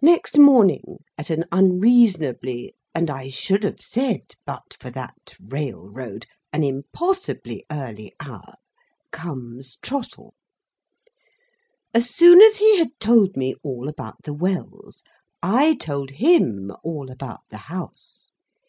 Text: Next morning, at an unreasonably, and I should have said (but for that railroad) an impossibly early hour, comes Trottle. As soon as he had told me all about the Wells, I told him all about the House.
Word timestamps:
Next 0.00 0.38
morning, 0.38 0.98
at 1.18 1.28
an 1.28 1.44
unreasonably, 1.50 2.76
and 2.94 3.10
I 3.10 3.28
should 3.28 3.64
have 3.64 3.80
said 3.80 4.36
(but 4.44 4.76
for 4.78 4.90
that 4.92 5.34
railroad) 5.40 6.28
an 6.52 6.62
impossibly 6.62 7.64
early 7.68 8.14
hour, 8.20 8.54
comes 9.10 9.78
Trottle. 9.82 10.34
As 11.92 12.08
soon 12.08 12.40
as 12.40 12.58
he 12.58 12.78
had 12.78 12.90
told 13.00 13.36
me 13.36 13.56
all 13.64 13.88
about 13.88 14.22
the 14.22 14.32
Wells, 14.34 15.02
I 15.42 15.74
told 15.74 16.10
him 16.10 16.70
all 16.84 17.10
about 17.10 17.40
the 17.50 17.58
House. 17.66 18.30